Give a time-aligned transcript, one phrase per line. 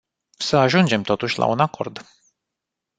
[0.37, 2.05] Să ajungem totuși la un acord.